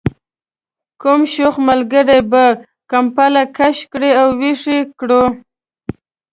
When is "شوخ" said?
1.33-1.55